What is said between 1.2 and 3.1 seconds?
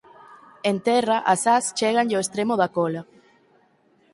as ás chéganlle ó extremo da cola.